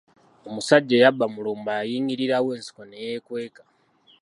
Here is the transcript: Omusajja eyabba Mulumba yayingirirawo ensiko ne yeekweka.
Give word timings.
Omusajja 0.47 0.93
eyabba 0.97 1.25
Mulumba 1.33 1.71
yayingirirawo 1.79 2.49
ensiko 2.57 2.81
ne 2.85 2.97
yeekweka. 3.03 3.63